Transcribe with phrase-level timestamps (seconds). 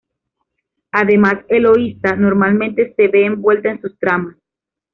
[0.91, 4.35] Además Eloísa normalmente se ve envuelta en sus tramas.